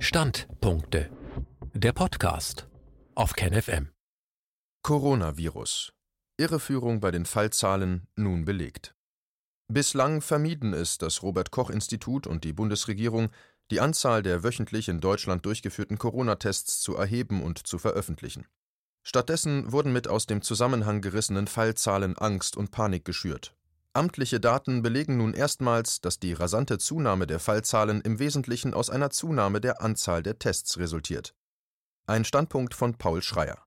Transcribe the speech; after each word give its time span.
Standpunkte. 0.00 1.10
Der 1.74 1.92
Podcast 1.92 2.68
auf 3.16 3.32
KenFM. 3.32 3.90
Coronavirus. 4.84 5.92
Irreführung 6.36 7.00
bei 7.00 7.10
den 7.10 7.26
Fallzahlen 7.26 8.06
nun 8.14 8.44
belegt. 8.44 8.94
Bislang 9.66 10.20
vermieden 10.20 10.72
es 10.72 10.98
das 10.98 11.24
Robert 11.24 11.50
Koch 11.50 11.68
Institut 11.68 12.28
und 12.28 12.44
die 12.44 12.52
Bundesregierung, 12.52 13.30
die 13.72 13.80
Anzahl 13.80 14.22
der 14.22 14.44
wöchentlich 14.44 14.88
in 14.88 15.00
Deutschland 15.00 15.44
durchgeführten 15.44 15.98
Corona-Tests 15.98 16.80
zu 16.80 16.94
erheben 16.94 17.42
und 17.42 17.66
zu 17.66 17.78
veröffentlichen. 17.78 18.46
Stattdessen 19.02 19.72
wurden 19.72 19.92
mit 19.92 20.06
aus 20.06 20.26
dem 20.26 20.42
Zusammenhang 20.42 21.00
gerissenen 21.00 21.48
Fallzahlen 21.48 22.16
Angst 22.16 22.56
und 22.56 22.70
Panik 22.70 23.04
geschürt. 23.04 23.57
Amtliche 23.98 24.38
Daten 24.38 24.80
belegen 24.80 25.16
nun 25.16 25.34
erstmals, 25.34 26.00
dass 26.00 26.20
die 26.20 26.32
rasante 26.32 26.78
Zunahme 26.78 27.26
der 27.26 27.40
Fallzahlen 27.40 28.00
im 28.00 28.20
Wesentlichen 28.20 28.72
aus 28.72 28.90
einer 28.90 29.10
Zunahme 29.10 29.60
der 29.60 29.82
Anzahl 29.82 30.22
der 30.22 30.38
Tests 30.38 30.78
resultiert. 30.78 31.34
Ein 32.06 32.24
Standpunkt 32.24 32.74
von 32.74 32.94
Paul 32.94 33.22
Schreier. 33.22 33.58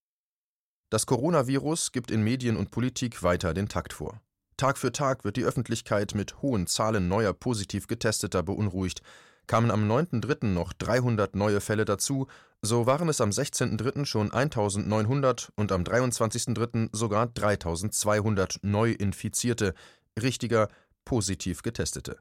Das 0.90 1.06
Coronavirus 1.06 1.92
gibt 1.92 2.12
in 2.12 2.24
Medien 2.24 2.56
und 2.56 2.72
Politik 2.72 3.24
weiter 3.24 3.54
den 3.54 3.68
Takt 3.68 3.92
vor. 3.92 4.22
Tag 4.56 4.78
für 4.78 4.94
Tag 4.94 5.26
wird 5.26 5.36
die 5.36 5.44
Öffentlichkeit 5.44 6.16
mit 6.16 6.42
hohen 6.42 6.66
Zahlen 6.66 7.10
neuer 7.10 7.34
positiv 7.34 7.88
Getesteter 7.88 8.42
beunruhigt. 8.42 9.02
Kamen 9.48 9.70
am 9.70 9.92
9.3. 9.92 10.46
noch 10.46 10.72
300 10.72 11.36
neue 11.36 11.60
Fälle 11.60 11.84
dazu, 11.84 12.28
so 12.62 12.86
waren 12.86 13.10
es 13.10 13.20
am 13.20 13.32
16.3. 13.32 14.06
schon 14.06 14.32
1900 14.32 15.52
und 15.58 15.74
am 15.74 15.84
23.3. 15.84 16.88
sogar 16.94 17.28
3200 17.28 18.60
Neuinfizierte, 18.62 19.74
richtiger, 20.20 20.70
positiv 21.06 21.62
Getestete. 21.62 22.20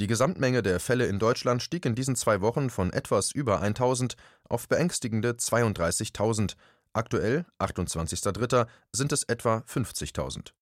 Die 0.00 0.06
Gesamtmenge 0.06 0.62
der 0.62 0.78
Fälle 0.78 1.06
in 1.06 1.18
Deutschland 1.18 1.62
stieg 1.62 1.84
in 1.84 1.96
diesen 1.96 2.14
zwei 2.14 2.40
Wochen 2.40 2.70
von 2.70 2.92
etwas 2.92 3.32
über 3.32 3.60
1000 3.60 4.16
auf 4.48 4.68
beängstigende 4.68 5.32
32.000. 5.32 6.54
Aktuell, 6.92 7.46
28.03., 7.58 8.66
sind 8.92 9.12
es 9.12 9.24
etwa 9.24 9.64
50.000. 9.68 10.52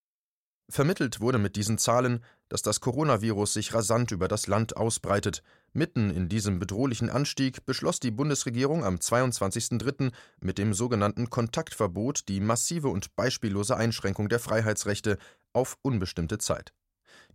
Vermittelt 0.69 1.21
wurde 1.21 1.39
mit 1.39 1.55
diesen 1.55 1.79
Zahlen, 1.79 2.25
dass 2.49 2.63
das 2.63 2.81
Coronavirus 2.81 3.53
sich 3.53 3.73
rasant 3.73 4.11
über 4.11 4.27
das 4.27 4.49
Land 4.49 4.77
ausbreitet. 4.77 5.43
Mitten 5.73 6.11
in 6.11 6.29
diesem 6.29 6.59
bedrohlichen 6.59 7.09
Anstieg 7.09 7.65
beschloss 7.67 8.01
die 8.01 8.11
Bundesregierung 8.11 8.85
am 8.85 8.97
22.03. 8.97 10.13
mit 10.41 10.59
dem 10.59 10.75
sogenannten 10.75 11.31
Kontaktverbot 11.31 12.29
die 12.29 12.41
massive 12.41 12.89
und 12.89 13.15
beispiellose 13.15 13.77
Einschränkung 13.77 14.29
der 14.29 14.41
Freiheitsrechte 14.41 15.19
auf 15.57 15.79
unbestimmte 15.83 16.39
Zeit. 16.39 16.73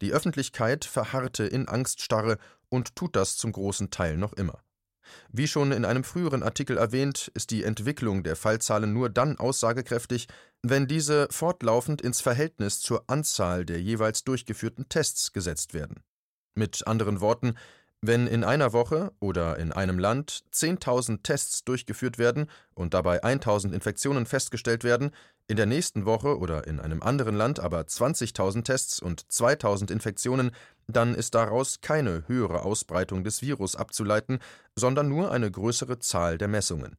Die 0.02 0.14
Öffentlichkeit 0.14 0.86
verharrte 0.86 1.44
in 1.46 1.68
Angststarre 1.68 2.38
und 2.70 2.96
tut 2.96 3.16
das 3.16 3.36
zum 3.36 3.52
großen 3.52 3.90
Teil 3.90 4.16
noch 4.16 4.34
immer. 4.34 4.64
Wie 5.32 5.48
schon 5.48 5.72
in 5.72 5.84
einem 5.84 6.04
früheren 6.04 6.44
Artikel 6.44 6.78
erwähnt, 6.78 7.32
ist 7.34 7.50
die 7.50 7.64
Entwicklung 7.64 8.24
der 8.24 8.36
Fallzahlen 8.36 8.94
nur 8.94 9.10
dann 9.10 9.38
aussagekräftig, 9.38 10.28
wenn 10.62 10.88
diese 10.88 11.28
fortlaufend 11.32 12.02
ins 12.02 12.22
Verhältnis 12.22 12.80
zur 12.80 13.04
Anzahl 13.08 13.66
der 13.66 13.82
jeweils 13.82 14.24
durchgeführten 14.24 14.88
Tests 14.88 15.34
gesetzt 15.34 15.74
werden. 15.74 16.04
Mit 16.54 16.86
anderen 16.86 17.20
Worten, 17.20 17.56
wenn 18.02 18.26
in 18.26 18.44
einer 18.44 18.74
Woche 18.74 19.12
oder 19.20 19.58
in 19.60 19.72
einem 19.72 20.00
Land 20.00 20.44
10.000 20.52 21.22
Tests 21.22 21.64
durchgeführt 21.64 22.18
werden 22.18 22.48
und 22.74 22.96
dabei 22.96 23.24
1.000 23.24 23.74
Infektionen 23.74 24.26
festgestellt 24.26 24.84
werden, 24.84 25.12
in 25.48 25.56
der 25.56 25.68
nächsten 25.68 26.06
Woche 26.06 26.40
oder 26.40 26.66
in 26.66 26.80
einem 26.80 27.04
anderen 27.04 27.36
Land 27.36 27.60
aber 27.60 27.82
20.000 27.82 28.64
Tests 28.64 29.00
und 29.00 29.24
2.000 29.28 29.92
Infektionen, 29.92 30.52
dann 30.88 31.14
ist 31.14 31.36
daraus 31.36 31.82
keine 31.82 32.28
höhere 32.28 32.64
Ausbreitung 32.64 33.24
des 33.24 33.44
Virus 33.44 33.76
abzuleiten, 33.76 34.40
sondern 34.76 35.08
nur 35.08 35.32
eine 35.32 35.52
größere 35.52 36.00
Zahl 36.00 36.40
der 36.40 36.48
Messungen. 36.48 36.98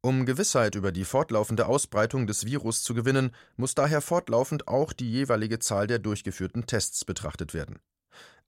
Um 0.00 0.24
Gewissheit 0.26 0.74
über 0.74 0.92
die 0.92 1.04
fortlaufende 1.04 1.66
Ausbreitung 1.66 2.26
des 2.26 2.46
Virus 2.46 2.82
zu 2.82 2.94
gewinnen, 2.94 3.32
muss 3.56 3.74
daher 3.74 4.00
fortlaufend 4.00 4.66
auch 4.66 4.92
die 4.92 5.10
jeweilige 5.10 5.58
Zahl 5.58 5.86
der 5.86 5.98
durchgeführten 5.98 6.66
Tests 6.66 7.04
betrachtet 7.04 7.54
werden. 7.54 7.78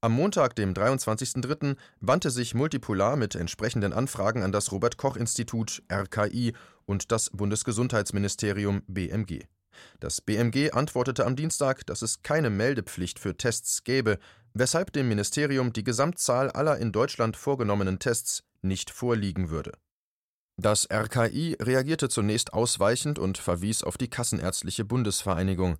Am 0.01 0.11
Montag, 0.11 0.55
dem 0.55 0.73
23.03., 0.73 1.75
wandte 1.99 2.29
sich 2.29 2.53
Multipolar 2.53 3.15
mit 3.15 3.35
entsprechenden 3.35 3.93
Anfragen 3.93 4.43
an 4.43 4.51
das 4.51 4.71
Robert 4.71 4.97
Koch 4.97 5.15
Institut 5.15 5.81
RKI 5.91 6.53
und 6.85 7.11
das 7.11 7.29
Bundesgesundheitsministerium 7.31 8.83
BMG. 8.87 9.45
Das 9.99 10.21
BMG 10.21 10.71
antwortete 10.71 11.25
am 11.25 11.35
Dienstag, 11.35 11.85
dass 11.85 12.01
es 12.01 12.21
keine 12.21 12.49
Meldepflicht 12.49 13.19
für 13.19 13.37
Tests 13.37 13.83
gäbe, 13.83 14.19
weshalb 14.53 14.93
dem 14.93 15.09
Ministerium 15.09 15.73
die 15.73 15.83
Gesamtzahl 15.83 16.49
aller 16.51 16.77
in 16.77 16.91
Deutschland 16.91 17.35
vorgenommenen 17.35 17.99
Tests 17.99 18.43
nicht 18.61 18.89
vorliegen 18.89 19.49
würde. 19.49 19.73
Das 20.57 20.89
RKI 20.89 21.57
reagierte 21.61 22.07
zunächst 22.07 22.53
ausweichend 22.53 23.19
und 23.19 23.37
verwies 23.37 23.83
auf 23.83 23.97
die 23.97 24.09
Kassenärztliche 24.09 24.85
Bundesvereinigung. 24.85 25.77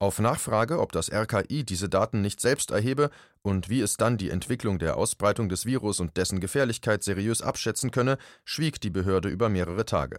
Auf 0.00 0.18
Nachfrage, 0.18 0.80
ob 0.80 0.92
das 0.92 1.10
RKI 1.10 1.64
diese 1.64 1.88
Daten 1.88 2.20
nicht 2.20 2.40
selbst 2.40 2.70
erhebe 2.70 3.10
und 3.42 3.68
wie 3.68 3.80
es 3.80 3.96
dann 3.96 4.18
die 4.18 4.30
Entwicklung 4.30 4.78
der 4.78 4.96
Ausbreitung 4.96 5.48
des 5.48 5.66
Virus 5.66 6.00
und 6.00 6.16
dessen 6.16 6.40
Gefährlichkeit 6.40 7.02
seriös 7.02 7.42
abschätzen 7.42 7.90
könne, 7.90 8.18
schwieg 8.44 8.80
die 8.80 8.90
Behörde 8.90 9.28
über 9.28 9.48
mehrere 9.48 9.84
Tage. 9.84 10.18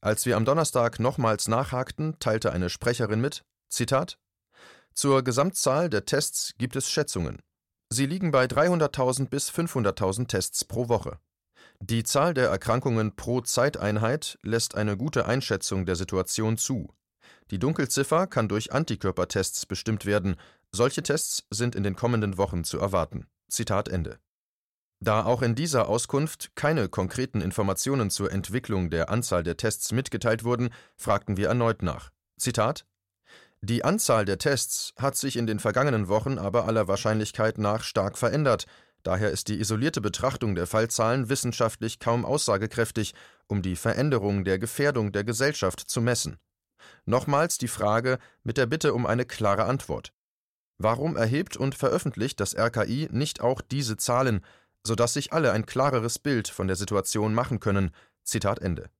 Als 0.00 0.24
wir 0.26 0.36
am 0.36 0.44
Donnerstag 0.44 0.98
nochmals 0.98 1.48
nachhakten, 1.48 2.18
teilte 2.20 2.52
eine 2.52 2.70
Sprecherin 2.70 3.20
mit: 3.20 3.44
Zitat: 3.68 4.18
Zur 4.94 5.22
Gesamtzahl 5.22 5.90
der 5.90 6.06
Tests 6.06 6.54
gibt 6.58 6.76
es 6.76 6.90
Schätzungen. 6.90 7.40
Sie 7.90 8.06
liegen 8.06 8.30
bei 8.30 8.46
300.000 8.46 9.28
bis 9.28 9.50
500.000 9.50 10.26
Tests 10.28 10.64
pro 10.64 10.88
Woche. 10.88 11.18
Die 11.80 12.04
Zahl 12.04 12.32
der 12.32 12.48
Erkrankungen 12.48 13.16
pro 13.16 13.40
Zeiteinheit 13.40 14.38
lässt 14.42 14.76
eine 14.76 14.96
gute 14.96 15.26
Einschätzung 15.26 15.84
der 15.84 15.96
Situation 15.96 16.56
zu. 16.56 16.88
Die 17.50 17.58
Dunkelziffer 17.58 18.26
kann 18.26 18.48
durch 18.48 18.72
Antikörpertests 18.72 19.66
bestimmt 19.66 20.06
werden. 20.06 20.36
Solche 20.70 21.02
Tests 21.02 21.44
sind 21.50 21.74
in 21.74 21.82
den 21.82 21.96
kommenden 21.96 22.38
Wochen 22.38 22.64
zu 22.64 22.78
erwarten. 22.78 23.26
Zitat 23.48 23.88
Ende. 23.88 24.18
Da 25.02 25.24
auch 25.24 25.42
in 25.42 25.56
dieser 25.56 25.88
Auskunft 25.88 26.52
keine 26.54 26.88
konkreten 26.88 27.40
Informationen 27.40 28.08
zur 28.08 28.30
Entwicklung 28.30 28.88
der 28.88 29.10
Anzahl 29.10 29.42
der 29.42 29.56
Tests 29.56 29.90
mitgeteilt 29.90 30.44
wurden, 30.44 30.70
fragten 30.96 31.36
wir 31.36 31.48
erneut 31.48 31.82
nach. 31.82 32.10
Zitat 32.38 32.86
Die 33.62 33.84
Anzahl 33.84 34.24
der 34.24 34.38
Tests 34.38 34.94
hat 34.96 35.16
sich 35.16 35.36
in 35.36 35.48
den 35.48 35.58
vergangenen 35.58 36.06
Wochen 36.06 36.38
aber 36.38 36.66
aller 36.66 36.86
Wahrscheinlichkeit 36.86 37.58
nach 37.58 37.82
stark 37.82 38.16
verändert, 38.16 38.66
daher 39.02 39.32
ist 39.32 39.48
die 39.48 39.58
isolierte 39.58 40.00
Betrachtung 40.00 40.54
der 40.54 40.68
Fallzahlen 40.68 41.28
wissenschaftlich 41.28 41.98
kaum 41.98 42.24
aussagekräftig, 42.24 43.12
um 43.48 43.60
die 43.60 43.74
Veränderung 43.74 44.44
der 44.44 44.60
Gefährdung 44.60 45.10
der 45.10 45.24
Gesellschaft 45.24 45.80
zu 45.80 46.00
messen. 46.00 46.38
Nochmals 47.04 47.58
die 47.58 47.68
Frage 47.68 48.18
mit 48.42 48.56
der 48.56 48.66
Bitte 48.66 48.94
um 48.94 49.06
eine 49.06 49.24
klare 49.24 49.64
Antwort. 49.64 50.12
Warum 50.78 51.16
erhebt 51.16 51.56
und 51.56 51.74
veröffentlicht 51.74 52.40
das 52.40 52.56
RKI 52.56 53.08
nicht 53.12 53.40
auch 53.40 53.60
diese 53.60 53.96
Zahlen, 53.96 54.44
sodass 54.84 55.14
sich 55.14 55.32
alle 55.32 55.52
ein 55.52 55.66
klareres 55.66 56.18
Bild 56.18 56.48
von 56.48 56.66
der 56.66 56.76
Situation 56.76 57.34
machen 57.34 57.60
können? 57.60 57.90
Zitat 58.24 58.58
Ende. 58.58 58.90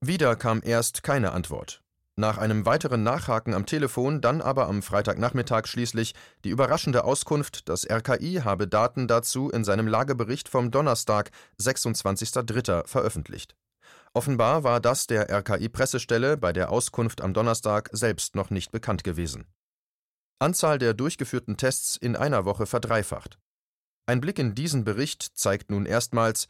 Wieder 0.00 0.36
kam 0.36 0.60
erst 0.64 1.02
keine 1.02 1.32
Antwort. 1.32 1.82
Nach 2.14 2.36
einem 2.36 2.66
weiteren 2.66 3.04
Nachhaken 3.04 3.54
am 3.54 3.64
Telefon, 3.64 4.20
dann 4.20 4.40
aber 4.40 4.66
am 4.68 4.82
Freitagnachmittag 4.82 5.66
schließlich 5.66 6.14
die 6.44 6.50
überraschende 6.50 7.04
Auskunft, 7.04 7.68
das 7.68 7.88
RKI 7.88 8.40
habe 8.42 8.66
Daten 8.66 9.06
dazu 9.06 9.50
in 9.50 9.62
seinem 9.62 9.86
Lagebericht 9.86 10.48
vom 10.48 10.72
Donnerstag, 10.72 11.30
26.03. 11.60 12.88
veröffentlicht. 12.88 13.54
Offenbar 14.14 14.64
war 14.64 14.80
das 14.80 15.06
der 15.06 15.30
RKI-Pressestelle 15.30 16.36
bei 16.36 16.52
der 16.52 16.70
Auskunft 16.70 17.20
am 17.20 17.34
Donnerstag 17.34 17.90
selbst 17.92 18.34
noch 18.34 18.50
nicht 18.50 18.72
bekannt 18.72 19.04
gewesen. 19.04 19.46
Anzahl 20.38 20.78
der 20.78 20.94
durchgeführten 20.94 21.56
Tests 21.56 21.96
in 21.96 22.16
einer 22.16 22.44
Woche 22.44 22.66
verdreifacht. 22.66 23.38
Ein 24.06 24.20
Blick 24.20 24.38
in 24.38 24.54
diesen 24.54 24.84
Bericht 24.84 25.22
zeigt 25.34 25.70
nun 25.70 25.84
erstmals, 25.84 26.46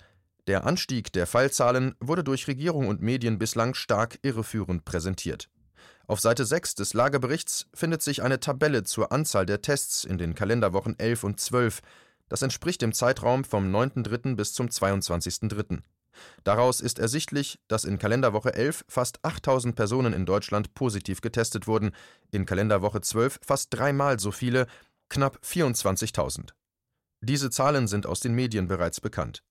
der 0.47 0.65
Anstieg 0.65 1.13
der 1.13 1.27
Fallzahlen 1.27 1.95
wurde 2.01 2.25
durch 2.25 2.49
Regierung 2.49 2.89
und 2.89 3.03
Medien 3.03 3.39
bislang 3.39 3.75
stark 3.75 4.19
irreführend 4.23 4.85
präsentiert. 4.85 5.51
Auf 6.07 6.21
Seite 6.21 6.47
6 6.47 6.75
des 6.75 6.95
Lageberichts 6.95 7.67
findet 7.75 8.01
sich 8.01 8.23
eine 8.23 8.41
Tabelle 8.41 8.85
zur 8.85 9.13
Anzahl 9.13 9.45
der 9.45 9.61
Tests 9.61 10.05
in 10.05 10.17
den 10.17 10.35
Kalenderwochen 10.35 10.99
11 10.99 11.25
und 11.25 11.39
12. 11.39 11.81
Das 12.31 12.41
entspricht 12.41 12.81
dem 12.81 12.95
Zeitraum 12.95 13.45
vom 13.45 13.75
9.3. 13.75 14.37
bis 14.37 14.55
zum 14.55 14.69
22.3. 14.69 15.81
Daraus 16.45 16.81
ist 16.81 16.99
ersichtlich, 16.99 17.59
dass 17.69 17.85
in 17.85 17.99
Kalenderwoche 17.99 18.55
11 18.55 18.85
fast 18.89 19.25
8000 19.25 19.75
Personen 19.75 20.13
in 20.13 20.27
Deutschland 20.27 20.75
positiv 20.75 21.21
getestet 21.21 21.67
wurden, 21.67 21.93
in 22.31 22.47
Kalenderwoche 22.47 23.01
12 23.01 23.41
fast 23.43 23.75
dreimal 23.75 24.19
so 24.21 24.31
viele, 24.31 24.67
knapp 25.09 25.39
24.000. 25.45 26.51
Diese 27.21 27.51
Zahlen 27.51 27.89
sind 27.89 28.07
aus 28.07 28.21
den 28.21 28.35
Medien 28.35 28.69
bereits 28.69 29.01
bekannt. 29.01 29.43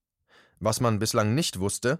Was 0.59 0.79
man 0.79 0.99
bislang 0.99 1.35
nicht 1.35 1.59
wusste, 1.59 1.99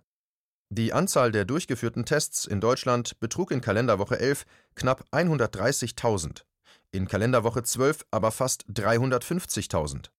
die 0.69 0.91
Anzahl 0.91 1.31
der 1.31 1.45
durchgeführten 1.45 2.05
Tests 2.05 2.45
in 2.45 2.59
Deutschland 2.59 3.19
betrug 3.19 3.51
in 3.51 3.61
Kalenderwoche 3.61 4.19
11 4.19 4.45
knapp 4.75 5.05
130.000, 5.11 6.43
in 6.91 7.07
Kalenderwoche 7.07 7.63
12 7.63 8.05
aber 8.11 8.31
fast 8.31 8.65
350.000. 8.65 10.09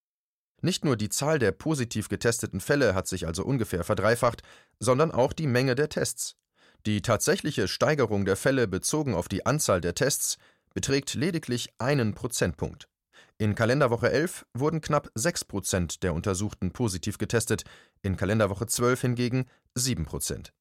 Nicht 0.60 0.84
nur 0.84 0.96
die 0.96 1.08
Zahl 1.08 1.38
der 1.38 1.52
positiv 1.52 2.08
getesteten 2.08 2.60
Fälle 2.60 2.94
hat 2.94 3.06
sich 3.06 3.26
also 3.26 3.44
ungefähr 3.44 3.84
verdreifacht, 3.84 4.42
sondern 4.80 5.12
auch 5.12 5.32
die 5.32 5.46
Menge 5.46 5.74
der 5.74 5.88
Tests. 5.88 6.36
Die 6.86 7.02
tatsächliche 7.02 7.68
Steigerung 7.68 8.24
der 8.24 8.36
Fälle 8.36 8.66
bezogen 8.66 9.14
auf 9.14 9.28
die 9.28 9.46
Anzahl 9.46 9.80
der 9.80 9.94
Tests 9.94 10.38
beträgt 10.74 11.14
lediglich 11.14 11.72
einen 11.78 12.14
Prozentpunkt. 12.14 12.88
In 13.36 13.54
Kalenderwoche 13.54 14.10
11 14.10 14.46
wurden 14.52 14.80
knapp 14.80 15.10
6 15.14 15.44
Prozent 15.44 16.02
der 16.02 16.12
Untersuchten 16.12 16.72
positiv 16.72 17.18
getestet, 17.18 17.62
in 18.02 18.16
Kalenderwoche 18.16 18.66
12 18.66 19.00
hingegen 19.00 19.46
7 19.76 20.04
Prozent. 20.06 20.52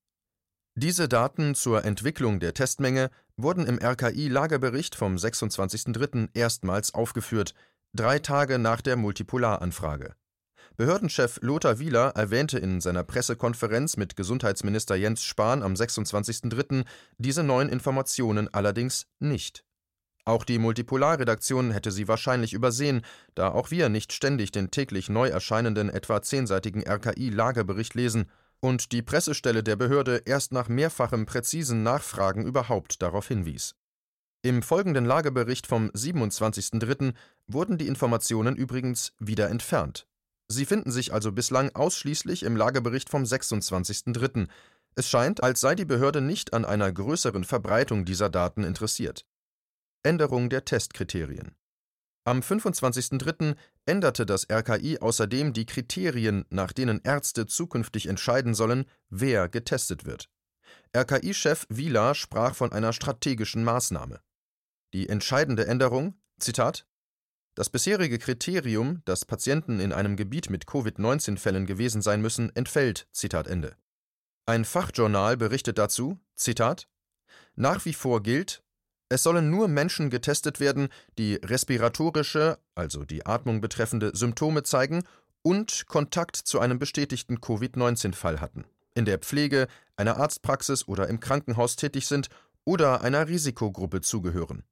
Diese 0.76 1.08
Daten 1.08 1.56
zur 1.56 1.86
Entwicklung 1.86 2.40
der 2.40 2.54
Testmenge 2.54 3.10
wurden 3.36 3.66
im 3.66 3.80
RKI-Lagebericht 3.80 4.94
vom 4.94 5.16
26.03. 5.16 6.30
erstmals 6.36 6.94
aufgeführt, 6.94 7.56
drei 7.94 8.20
Tage 8.20 8.60
nach 8.60 8.82
der 8.82 8.96
Multipolaranfrage. 8.96 10.16
Behördenchef 10.78 11.40
Lothar 11.42 11.80
Wieler 11.80 12.12
erwähnte 12.16 12.60
in 12.60 12.82
seiner 12.82 13.04
Pressekonferenz 13.04 13.98
mit 13.98 14.16
Gesundheitsminister 14.16 14.96
Jens 14.96 15.24
Spahn 15.24 15.64
am 15.64 15.74
26.03. 15.74 16.86
diese 17.18 17.44
neuen 17.44 17.70
Informationen 17.70 18.48
allerdings 18.54 19.08
nicht. 19.20 19.64
Auch 20.24 20.44
die 20.44 20.60
Multipolarredaktion 20.60 21.72
hätte 21.72 21.90
sie 21.90 22.08
wahrscheinlich 22.08 22.54
übersehen, 22.54 23.02
da 23.34 23.50
auch 23.50 23.72
wir 23.72 23.90
nicht 23.90 24.14
ständig 24.14 24.52
den 24.52 24.72
täglich 24.72 25.10
neu 25.10 25.30
erscheinenden 25.30 25.90
etwa 25.90 26.22
zehnseitigen 26.22 26.84
RKI-Lagebericht 26.84 27.96
lesen 27.96 28.30
und 28.60 28.92
die 28.92 29.02
Pressestelle 29.02 29.64
der 29.64 29.78
Behörde 29.78 30.22
erst 30.26 30.52
nach 30.52 30.68
mehrfachem 30.68 31.26
präzisen 31.26 31.82
Nachfragen 31.82 32.46
überhaupt 32.46 33.02
darauf 33.02 33.30
hinwies. 33.30 33.74
Im 34.48 34.62
folgenden 34.62 35.04
Lagebericht 35.04 35.68
vom 35.68 35.90
27.03. 35.90 37.14
wurden 37.48 37.78
die 37.78 37.88
Informationen 37.88 38.56
übrigens 38.56 39.12
wieder 39.20 39.50
entfernt. 39.50 40.08
Sie 40.48 40.66
finden 40.66 40.90
sich 40.90 41.12
also 41.12 41.34
bislang 41.34 41.76
ausschließlich 41.76 42.44
im 42.44 42.56
Lagebericht 42.56 43.10
vom 43.10 43.24
26.03. 43.24 44.48
Es 44.96 45.10
scheint, 45.10 45.44
als 45.44 45.60
sei 45.60 45.76
die 45.76 45.84
Behörde 45.84 46.22
nicht 46.22 46.54
an 46.54 46.64
einer 46.64 46.90
größeren 46.90 47.44
Verbreitung 47.44 48.06
dieser 48.06 48.30
Daten 48.30 48.64
interessiert. 48.64 49.26
Änderung 50.04 50.50
der 50.50 50.64
Testkriterien. 50.64 51.52
Am 52.24 52.40
25.03. 52.40 53.58
änderte 53.86 54.26
das 54.26 54.50
RKI 54.50 55.00
außerdem 55.00 55.52
die 55.52 55.66
Kriterien, 55.66 56.46
nach 56.50 56.72
denen 56.72 57.02
Ärzte 57.04 57.48
zukünftig 57.48 58.08
entscheiden 58.08 58.54
sollen, 58.54 58.86
wer 59.10 59.50
getestet 59.50 60.06
wird. 60.06 60.30
RKI-Chef 60.96 61.66
Wieler 61.68 62.16
sprach 62.16 62.56
von 62.56 62.72
einer 62.72 62.94
strategischen 62.94 63.66
Maßnahme. 63.66 64.22
Die 64.94 65.10
entscheidende 65.10 65.68
Änderung, 65.68 66.16
Zitat, 66.40 66.86
das 67.56 67.70
bisherige 67.70 68.20
Kriterium, 68.20 69.02
dass 69.06 69.26
Patienten 69.26 69.80
in 69.80 69.92
einem 69.92 70.16
Gebiet 70.16 70.50
mit 70.50 70.68
Covid-19-Fällen 70.68 71.66
gewesen 71.66 72.02
sein 72.02 72.22
müssen, 72.22 72.56
entfällt. 72.56 73.08
Zitat 73.12 73.48
Ende. 73.48 73.76
Ein 74.46 74.64
Fachjournal 74.64 75.38
berichtet 75.38 75.78
dazu, 75.78 76.20
Zitat, 76.36 76.88
nach 77.56 77.84
wie 77.86 77.94
vor 77.94 78.22
gilt, 78.22 78.64
es 79.10 79.24
sollen 79.24 79.50
nur 79.50 79.68
Menschen 79.68 80.10
getestet 80.10 80.60
werden, 80.60 80.90
die 81.18 81.36
respiratorische, 81.36 82.60
also 82.76 83.06
die 83.06 83.26
Atmung 83.26 83.62
betreffende 83.62 84.16
Symptome 84.16 84.64
zeigen 84.64 85.04
und 85.42 85.88
Kontakt 85.88 86.36
zu 86.36 86.60
einem 86.60 86.78
bestätigten 86.78 87.42
Covid-19-Fall 87.42 88.42
hatten, 88.42 88.66
in 88.94 89.06
der 89.06 89.18
Pflege, 89.18 89.68
einer 89.96 90.18
Arztpraxis 90.18 90.88
oder 90.88 91.08
im 91.08 91.20
Krankenhaus 91.20 91.76
tätig 91.76 92.06
sind 92.06 92.30
oder 92.66 93.02
einer 93.02 93.28
Risikogruppe 93.28 94.02
zugehören. 94.02 94.64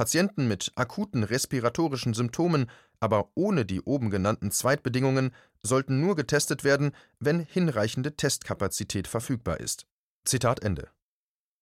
Patienten 0.00 0.48
mit 0.48 0.72
akuten 0.76 1.24
respiratorischen 1.24 2.14
Symptomen, 2.14 2.70
aber 3.00 3.32
ohne 3.34 3.66
die 3.66 3.82
oben 3.82 4.08
genannten 4.08 4.50
Zweitbedingungen, 4.50 5.30
sollten 5.62 6.00
nur 6.00 6.16
getestet 6.16 6.64
werden, 6.64 6.92
wenn 7.18 7.40
hinreichende 7.40 8.16
Testkapazität 8.16 9.06
verfügbar 9.06 9.60
ist. 9.60 9.84
Zitat 10.24 10.64
Ende. 10.64 10.88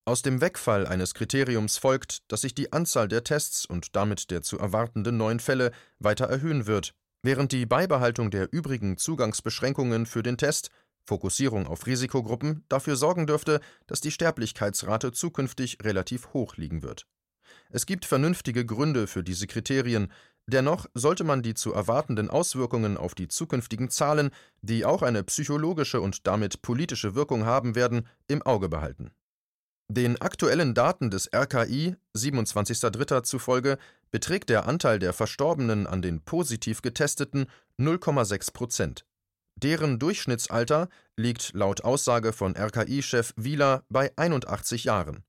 Aus 0.05 0.23
dem 0.23 0.41
Wegfall 0.41 0.87
eines 0.87 1.15
Kriteriums 1.15 1.79
folgt, 1.79 2.31
dass 2.31 2.43
sich 2.43 2.55
die 2.55 2.73
Anzahl 2.73 3.09
der 3.09 3.25
Tests 3.25 3.67
und 3.67 3.97
damit 3.97 4.31
der 4.31 4.43
zu 4.43 4.57
erwartenden 4.57 5.17
neuen 5.17 5.41
Fälle 5.41 5.73
weiter 5.99 6.27
erhöhen 6.27 6.69
wird, 6.69 6.95
während 7.25 7.51
die 7.51 7.67
Beibehaltung 7.67 8.31
der 8.31 8.53
übrigen 8.53 8.99
Zugangsbeschränkungen 8.99 10.07
für 10.07 10.23
den 10.23 10.37
Test 10.37 10.71
Fokussierung 11.03 11.67
auf 11.67 11.87
Risikogruppen 11.87 12.65
dafür 12.69 12.95
sorgen 12.95 13.27
dürfte, 13.27 13.59
dass 13.89 14.01
die 14.01 14.13
Sterblichkeitsrate 14.13 15.11
zukünftig 15.11 15.79
relativ 15.83 16.33
hoch 16.35 16.57
liegen 16.57 16.85
wird. 16.85 17.09
Es 17.71 17.87
gibt 17.87 18.05
vernünftige 18.05 18.65
Gründe 18.65 19.07
für 19.07 19.23
diese 19.23 19.47
Kriterien, 19.47 20.13
dennoch 20.47 20.87
sollte 20.95 21.25
man 21.25 21.43
die 21.43 21.55
zu 21.55 21.73
erwartenden 21.73 22.31
Auswirkungen 22.31 22.97
auf 22.97 23.15
die 23.15 23.29
zukünftigen 23.29 23.91
Zahlen, 23.91 24.31
die 24.63 24.85
auch 24.85 25.03
eine 25.03 25.23
psychologische 25.25 26.01
und 26.01 26.27
damit 26.27 26.63
politische 26.63 27.15
Wirkung 27.15 27.45
haben 27.45 27.75
werden, 27.75 28.07
im 28.27 28.43
Auge 28.43 28.69
behalten. 28.69 29.11
Den 29.91 30.21
aktuellen 30.21 30.75
Daten 30.75 31.11
des 31.11 31.31
RKI 31.35 31.97
27.03. 32.15 33.23
zufolge 33.23 33.79
beträgt 34.11 34.51
der 34.51 34.67
Anteil 34.67 34.99
der 34.99 35.15
Verstorbenen 35.15 35.87
an 35.87 36.03
den 36.03 36.21
positiv 36.21 36.83
Getesteten 36.83 37.47
0,6 37.79 38.53
Prozent. 38.53 39.07
Deren 39.57 39.99
Durchschnittsalter 39.99 40.89
liegt 41.17 41.53
laut 41.55 41.85
Aussage 41.85 42.33
von 42.33 42.55
RKI-Chef 42.55 43.33
Wieler 43.37 43.85
bei 43.89 44.13
81 44.17 44.85
Jahren. 44.85 45.25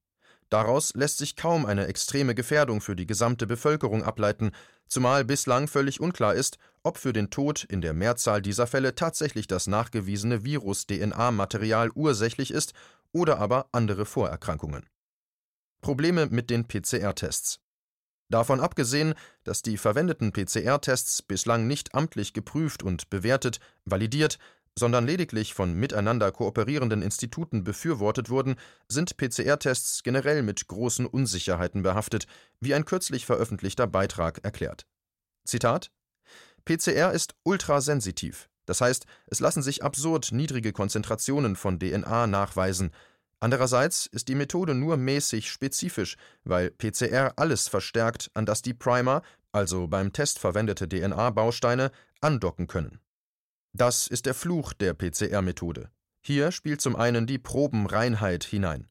Daraus 0.50 0.94
lässt 0.96 1.19
sich 1.19 1.36
kaum 1.36 1.66
eine 1.66 1.88
extreme 1.88 2.34
Gefährdung 2.34 2.81
für 2.81 2.96
die 2.96 3.06
gesamte 3.06 3.46
Bevölkerung 3.46 4.04
ableiten, 4.04 4.51
zumal 4.88 5.24
bislang 5.24 5.68
völlig 5.68 6.00
unklar 6.00 6.34
ist, 6.34 6.57
ob 6.81 6.98
für 6.98 7.13
den 7.13 7.30
Tod 7.30 7.63
in 7.66 7.81
der 7.81 7.94
Mehrzahl 7.94 8.42
dieser 8.42 8.66
Fälle 8.66 8.96
tatsächlich 8.96 9.46
das 9.46 9.68
nachgewiesene 9.68 10.44
Virus-DNA-Material 10.44 11.92
ursächlich 11.94 12.51
ist 12.51 12.74
oder 13.12 13.38
aber 13.38 13.68
andere 13.72 14.06
Vorerkrankungen. 14.06 14.88
Probleme 15.81 16.25
mit 16.25 16.50
den 16.50 16.68
PCR-Tests. 16.68 17.60
Davon 18.30 18.60
abgesehen, 18.60 19.16
dass 19.44 19.63
die 19.63 19.78
verwendeten 19.78 20.31
PCR-Tests 20.31 21.24
bislang 21.24 21.68
nicht 21.68 21.96
amtlich 21.96 22.34
geprüft 22.34 22.84
und 22.84 23.10
bewertet, 23.10 23.60
validiert, 23.86 24.38
sondern 24.80 25.06
lediglich 25.06 25.54
von 25.54 25.74
miteinander 25.74 26.31
kooperierenden 26.31 27.04
Instituten 27.04 27.64
befürwortet 27.64 28.30
wurden, 28.30 28.56
sind 28.88 29.18
PCR-Tests 29.18 30.02
generell 30.02 30.42
mit 30.42 30.68
großen 30.68 31.06
Unsicherheiten 31.06 31.84
behaftet, 31.84 32.26
wie 32.60 32.74
ein 32.74 32.86
kürzlich 32.86 33.26
veröffentlichter 33.26 33.86
Beitrag 33.86 34.44
erklärt. 34.44 34.88
Zitat 35.46 35.92
PCR 36.66 37.12
ist 37.12 37.36
ultrasensitiv. 37.44 38.50
Das 38.66 38.81
heißt, 38.81 39.06
es 39.28 39.40
lassen 39.40 39.64
sich 39.64 39.84
absurd 39.84 40.31
niedrige 40.31 40.72
Konzentrationen 40.72 41.56
von 41.56 41.80
DNA 41.80 42.27
nachweisen. 42.27 42.92
Andererseits 43.39 44.06
ist 44.06 44.27
die 44.27 44.36
Methode 44.36 44.75
nur 44.75 44.98
mäßig 44.98 45.50
spezifisch, 45.50 46.18
weil 46.44 46.72
PCR 46.72 47.34
alles 47.38 47.68
verstärkt, 47.68 48.30
an 48.34 48.46
das 48.46 48.62
die 48.62 48.74
Primer, 48.74 49.24
also 49.51 49.88
beim 49.88 50.13
Test 50.13 50.39
verwendete 50.39 50.88
DNA-Bausteine, 50.88 51.92
andocken 52.22 52.68
können. 52.68 53.00
Das 53.74 54.08
ist 54.08 54.26
der 54.26 54.34
Fluch 54.34 54.74
der 54.74 54.94
PCR-Methode. 54.94 55.90
Hier 56.22 56.52
spielt 56.52 56.82
zum 56.82 56.96
einen 56.96 57.28
die 57.28 57.38
Probenreinheit 57.38 58.44
hinein. 58.44 58.88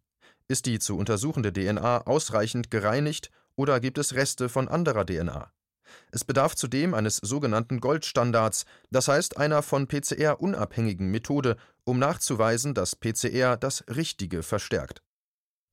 Ist 0.47 0.67
die 0.67 0.79
zu 0.79 0.97
untersuchende 0.97 1.53
DNA 1.53 2.07
ausreichend 2.07 2.71
gereinigt 2.71 3.31
oder 3.55 3.81
gibt 3.81 3.99
es 3.99 4.15
Reste 4.15 4.49
von 4.49 4.69
anderer 4.69 5.05
DNA? 5.05 5.53
Es 6.11 6.25
bedarf 6.25 6.55
zudem 6.55 6.95
eines 6.95 7.17
sogenannten 7.17 7.81
Goldstandards, 7.81 8.65
das 8.91 9.09
heißt 9.09 9.37
einer 9.37 9.63
von 9.63 9.87
PCR 9.89 10.41
unabhängigen 10.41 11.11
Methode, 11.11 11.57
um 11.85 11.99
nachzuweisen, 11.99 12.75
dass 12.75 12.97
PCR 12.97 13.57
das 13.57 13.85
Richtige 13.89 14.43
verstärkt. 14.43 15.03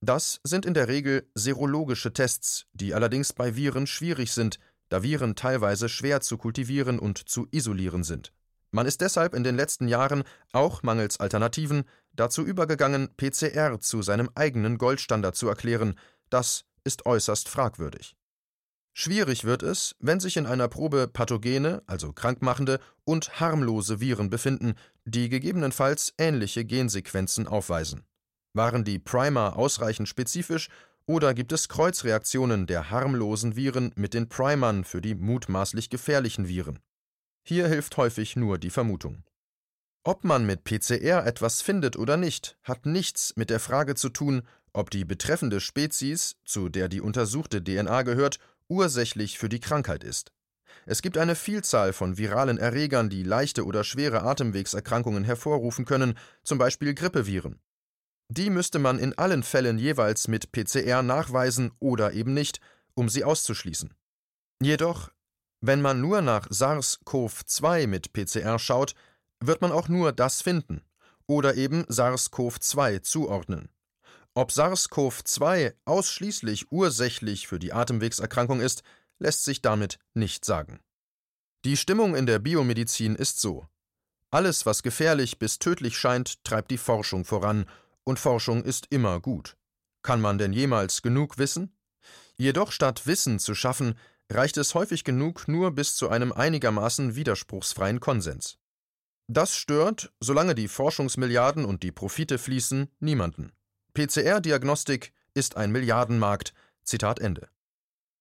Das 0.02 0.40
sind 0.44 0.66
in 0.66 0.74
der 0.74 0.88
Regel 0.88 1.30
serologische 1.36 2.14
Tests, 2.14 2.66
die 2.74 2.94
allerdings 2.94 3.34
bei 3.34 3.56
Viren 3.56 3.88
schwierig 3.88 4.34
sind, 4.34 4.60
da 4.90 5.04
Viren 5.04 5.36
teilweise 5.36 5.90
schwer 5.90 6.22
zu 6.22 6.38
kultivieren 6.38 7.00
und 7.00 7.18
zu 7.18 7.48
isolieren 7.52 8.04
sind. 8.04 8.34
Man 8.76 8.88
ist 8.88 9.00
deshalb 9.00 9.34
in 9.34 9.46
den 9.46 9.56
letzten 9.56 9.88
Jahren, 9.88 10.26
auch 10.52 10.84
mangels 10.84 11.22
Alternativen, 11.22 11.86
dazu 12.12 12.44
übergegangen, 12.44 13.08
PCR 13.16 13.80
zu 13.80 14.02
seinem 14.02 14.30
eigenen 14.36 14.78
Goldstandard 14.78 15.38
zu 15.38 15.48
erklären. 15.48 15.98
Das 16.30 16.66
ist 16.84 17.06
äußerst 17.06 17.48
fragwürdig. 17.48 18.18
Schwierig 18.92 19.46
wird 19.46 19.64
es, 19.64 19.96
wenn 20.00 20.20
sich 20.20 20.36
in 20.36 20.46
einer 20.46 20.68
Probe 20.68 21.08
pathogene, 21.08 21.84
also 21.88 22.12
krankmachende 22.12 22.82
und 23.06 23.40
harmlose 23.40 24.02
Viren 24.02 24.30
befinden, 24.30 24.74
die 25.06 25.30
gegebenenfalls 25.30 26.14
ähnliche 26.18 26.66
Gensequenzen 26.66 27.48
aufweisen. 27.48 28.04
Waren 28.52 28.84
die 28.84 29.00
Primer 29.00 29.56
ausreichend 29.56 30.10
spezifisch 30.10 30.68
oder 31.06 31.34
gibt 31.34 31.54
es 31.54 31.70
Kreuzreaktionen 31.70 32.68
der 32.68 32.90
harmlosen 32.90 33.56
Viren 33.56 33.94
mit 33.96 34.14
den 34.14 34.28
Primern 34.28 34.84
für 34.84 35.00
die 35.00 35.16
mutmaßlich 35.16 35.90
gefährlichen 35.90 36.50
Viren? 36.50 36.80
Hier 37.48 37.68
hilft 37.68 37.96
häufig 37.98 38.36
nur 38.36 38.58
die 38.58 38.72
Vermutung. 38.72 39.24
Ob 40.04 40.24
man 40.24 40.48
mit 40.48 40.64
PCR 40.64 41.26
etwas 41.28 41.62
findet 41.62 41.96
oder 41.96 42.18
nicht, 42.18 42.58
hat 42.64 42.88
nichts 42.88 43.36
mit 43.36 43.52
der 43.52 43.60
Frage 43.60 43.94
zu 43.94 44.10
tun, 44.10 44.42
ob 44.74 44.90
die 44.90 45.06
betreffende 45.06 45.60
Spezies, 45.60 46.38
zu 46.44 46.70
der 46.70 46.90
die 46.90 47.02
untersuchte 47.02 47.64
DNA 47.64 48.02
gehört, 48.02 48.40
ursächlich 48.68 49.38
für 49.38 49.48
die 49.48 49.60
Krankheit 49.60 50.04
ist. 50.04 50.32
Es 50.88 51.04
gibt 51.04 51.20
eine 51.20 51.36
Vielzahl 51.36 51.94
von 51.94 52.18
viralen 52.18 52.58
Erregern, 52.58 53.10
die 53.12 53.22
leichte 53.22 53.64
oder 53.64 53.84
schwere 53.84 54.24
Atemwegserkrankungen 54.24 55.24
hervorrufen 55.24 55.86
können, 55.86 56.18
zum 56.44 56.58
Beispiel 56.58 56.96
Grippeviren. 56.96 57.60
Die 58.28 58.50
müsste 58.50 58.80
man 58.80 58.98
in 58.98 59.16
allen 59.20 59.44
Fällen 59.44 59.78
jeweils 59.78 60.28
mit 60.28 60.52
PCR 60.52 61.04
nachweisen 61.04 61.74
oder 61.80 62.14
eben 62.14 62.34
nicht, 62.34 62.60
um 62.96 63.08
sie 63.08 63.24
auszuschließen. 63.24 63.94
Jedoch, 64.62 65.12
wenn 65.62 65.82
man 65.82 66.02
nur 66.02 66.22
nach 66.22 66.48
SARS-CoV-2 66.50 67.88
mit 67.88 68.14
PCR 68.14 68.60
schaut, 68.60 68.96
wird 69.40 69.62
man 69.62 69.72
auch 69.72 69.88
nur 69.88 70.12
das 70.12 70.42
finden 70.42 70.82
oder 71.28 71.56
eben 71.56 71.86
SARS-CoV-2 71.86 73.02
zuordnen. 73.02 73.70
Ob 74.34 74.52
SARS-CoV-2 74.52 75.74
ausschließlich 75.86 76.72
ursächlich 76.72 77.48
für 77.48 77.60
die 77.60 77.74
Atemwegserkrankung 77.74 78.60
ist, 78.60 78.84
lässt 79.18 79.44
sich 79.44 79.62
damit 79.62 79.98
nicht 80.14 80.46
sagen. 80.46 80.82
Die 81.64 81.78
Stimmung 81.78 82.16
in 82.16 82.26
der 82.26 82.40
Biomedizin 82.40 83.16
ist 83.16 83.40
so. 83.40 83.66
Alles, 84.32 84.66
was 84.66 84.84
gefährlich 84.84 85.40
bis 85.40 85.58
tödlich 85.60 85.98
scheint, 85.98 86.44
treibt 86.44 86.70
die 86.70 86.78
Forschung 86.78 87.26
voran, 87.26 87.66
und 88.04 88.20
Forschung 88.20 88.64
ist 88.64 88.88
immer 88.92 89.20
gut. 89.20 89.58
Kann 90.04 90.22
man 90.22 90.38
denn 90.38 90.54
jemals 90.54 91.02
genug 91.02 91.38
wissen? 91.38 91.76
Jedoch 92.38 92.72
statt 92.72 93.08
Wissen 93.08 93.40
zu 93.40 93.56
schaffen, 93.56 93.98
reicht 94.32 94.58
es 94.58 94.74
häufig 94.74 95.04
genug 95.04 95.48
nur 95.48 95.72
bis 95.72 95.96
zu 95.96 96.10
einem 96.10 96.32
einigermaßen 96.32 97.16
widerspruchsfreien 97.16 98.00
Konsens. 98.00 98.58
Das 99.28 99.56
stört, 99.56 100.12
solange 100.20 100.56
die 100.56 100.68
Forschungsmilliarden 100.68 101.66
und 101.66 101.84
die 101.84 101.92
Profite 101.92 102.38
fließen, 102.38 102.90
niemanden. 103.00 103.52
PCR-Diagnostik 103.94 105.14
ist 105.34 105.58
ein 105.58 105.72
Milliardenmarkt. 105.72 106.54
Zitat 106.84 107.20
Ende. 107.20 107.50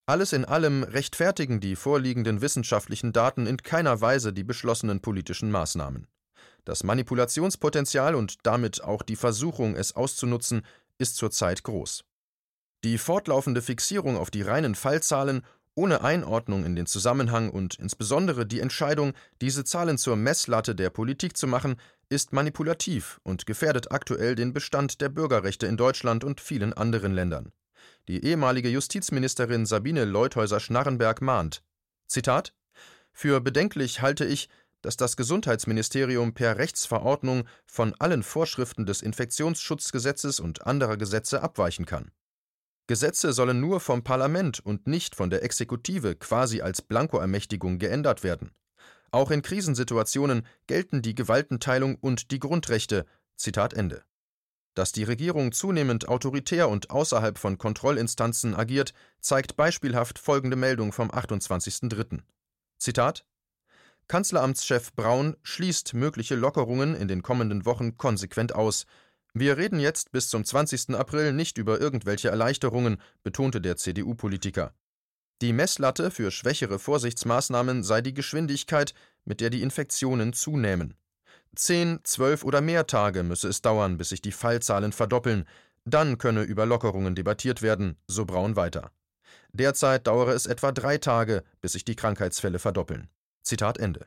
Alles 0.07 0.33
in 0.33 0.45
allem 0.45 0.83
rechtfertigen 0.83 1.61
die 1.61 1.77
vorliegenden 1.77 2.41
wissenschaftlichen 2.41 3.13
Daten 3.13 3.47
in 3.47 3.59
keiner 3.59 4.01
Weise 4.01 4.33
die 4.33 4.45
beschlossenen 4.45 5.01
politischen 5.01 5.51
Maßnahmen. 5.51 6.07
Das 6.65 6.85
Manipulationspotenzial 6.85 8.15
und 8.15 8.47
damit 8.47 8.83
auch 8.83 9.03
die 9.03 9.17
Versuchung, 9.17 9.75
es 9.75 9.97
auszunutzen, 9.97 10.63
ist 10.99 11.17
zurzeit 11.17 11.63
groß. 11.63 12.05
Die 12.85 12.99
fortlaufende 12.99 13.63
Fixierung 13.63 14.17
auf 14.17 14.31
die 14.31 14.43
reinen 14.43 14.75
Fallzahlen 14.75 15.43
ohne 15.75 16.03
Einordnung 16.03 16.65
in 16.65 16.77
den 16.77 16.87
Zusammenhang 16.87 17.51
und 17.51 17.75
insbesondere 17.75 18.47
die 18.47 18.61
Entscheidung, 18.61 19.13
diese 19.41 19.65
Zahlen 19.65 19.99
zur 19.99 20.17
Messlatte 20.17 20.75
der 20.75 20.91
Politik 20.91 21.37
zu 21.37 21.47
machen, 21.47 21.77
ist 22.09 22.33
manipulativ 22.33 23.21
und 23.23 23.47
gefährdet 23.47 23.91
aktuell 23.91 24.35
den 24.35 24.53
Bestand 24.53 25.01
der 25.01 25.09
Bürgerrechte 25.09 25.67
in 25.67 25.77
Deutschland 25.77 26.25
und 26.25 26.41
vielen 26.41 26.73
anderen 26.73 27.13
Ländern. 27.13 27.53
Die 28.09 28.25
ehemalige 28.25 28.69
Justizministerin 28.69 29.67
Sabine 29.67 30.05
Leuthäuser-Schnarrenberg 30.05 31.23
mahnt: 31.23 31.63
Zitat: 32.07 32.55
Für 33.13 33.41
bedenklich 33.41 34.03
halte 34.03 34.25
ich, 34.25 34.49
dass 34.83 34.99
das 34.99 35.17
Gesundheitsministerium 35.17 36.35
per 36.35 36.59
Rechtsverordnung 36.59 37.45
von 37.67 37.95
allen 37.99 38.23
Vorschriften 38.23 38.85
des 38.85 39.01
Infektionsschutzgesetzes 39.01 40.41
und 40.41 40.67
anderer 40.67 40.99
Gesetze 40.99 41.43
abweichen 41.43 41.87
kann. 41.87 42.11
Gesetze 42.87 43.33
sollen 43.33 43.61
nur 43.61 43.81
vom 43.81 44.05
Parlament 44.05 44.61
und 44.61 44.87
nicht 44.87 45.15
von 45.15 45.31
der 45.31 45.43
Exekutive 45.43 46.17
quasi 46.17 46.61
als 46.61 46.83
Blankoermächtigung 46.83 47.79
geändert 47.79 48.23
werden. 48.23 48.51
Auch 49.11 49.31
in 49.31 49.43
Krisensituationen 49.43 50.47
gelten 50.67 51.01
die 51.01 51.15
Gewaltenteilung 51.15 51.97
und 51.97 52.31
die 52.31 52.41
Grundrechte. 52.41 53.07
Zitat 53.37 53.73
Ende. 53.73 54.03
Dass 54.75 54.91
die 54.91 55.05
Regierung 55.05 55.53
zunehmend 55.53 56.09
autoritär 56.09 56.69
und 56.69 56.91
außerhalb 56.91 57.39
von 57.39 57.59
Kontrollinstanzen 57.59 58.55
agiert, 58.55 58.93
zeigt 59.21 59.57
beispielhaft 59.57 60.19
folgende 60.19 60.57
Meldung 60.57 60.93
vom 60.93 61.11
28.03. 61.11 62.23
Zitat 62.79 63.25
Kanzleramtschef 64.09 64.93
Braun 64.95 65.37
schließt 65.43 65.95
mögliche 65.95 66.35
Lockerungen 66.35 66.95
in 66.95 67.09
den 67.09 67.23
kommenden 67.23 67.65
Wochen 67.65 67.97
konsequent 67.97 68.55
aus. 68.55 68.85
Wir 69.37 69.57
reden 69.57 69.81
jetzt 69.81 70.13
bis 70.13 70.29
zum 70.29 70.45
20. 70.45 70.91
April 70.95 71.33
nicht 71.33 71.59
über 71.59 71.81
irgendwelche 71.81 72.29
Erleichterungen, 72.29 72.99
betonte 73.25 73.61
der 73.61 73.77
CDU-Politiker. 73.77 74.73
Die 75.43 75.53
Messlatte 75.53 76.13
für 76.13 76.31
schwächere 76.31 76.79
Vorsichtsmaßnahmen 76.79 77.83
sei 77.83 78.01
die 78.01 78.15
Geschwindigkeit, 78.15 78.95
mit 79.25 79.41
der 79.41 79.51
die 79.51 79.63
Infektionen 79.63 80.33
zunähmen. 80.35 80.95
Zehn, 81.57 81.99
zwölf 82.05 82.45
oder 82.45 82.61
mehr 82.61 82.87
Tage 82.87 83.25
müsse 83.25 83.49
es 83.49 83.61
dauern, 83.61 83.97
bis 83.97 84.11
sich 84.11 84.23
die 84.23 84.33
Fallzahlen 84.33 84.93
verdoppeln, 84.93 85.47
dann 85.85 86.17
könne 86.19 86.43
über 86.43 86.65
Lockerungen 86.65 87.17
debattiert 87.17 87.61
werden, 87.61 87.97
so 88.07 88.25
Braun 88.25 88.55
weiter. 88.55 88.93
Derzeit 89.53 90.07
dauere 90.07 90.33
es 90.33 90.47
etwa 90.47 90.71
drei 90.71 90.99
Tage, 90.99 91.43
bis 91.61 91.73
sich 91.73 91.85
die 91.85 91.97
Krankheitsfälle 91.97 92.61
verdoppeln. 92.61 93.09
Zitat 93.43 93.79
Ende. 93.79 94.07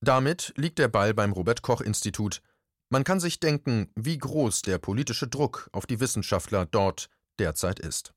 Damit 0.00 0.52
liegt 0.56 0.78
der 0.78 0.88
Ball 0.88 1.14
beim 1.14 1.32
Robert 1.32 1.62
Koch 1.62 1.80
Institut. 1.80 2.42
Man 2.92 3.04
kann 3.04 3.20
sich 3.20 3.38
denken, 3.38 3.88
wie 3.94 4.18
groß 4.18 4.62
der 4.62 4.78
politische 4.78 5.28
Druck 5.28 5.70
auf 5.70 5.86
die 5.86 6.00
Wissenschaftler 6.00 6.66
dort 6.66 7.08
derzeit 7.38 7.78
ist. 7.78 8.12